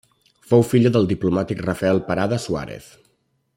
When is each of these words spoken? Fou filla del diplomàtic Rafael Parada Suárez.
Fou 0.51 0.63
filla 0.69 0.91
del 0.95 1.05
diplomàtic 1.11 1.61
Rafael 1.67 2.01
Parada 2.09 2.43
Suárez. 2.47 2.91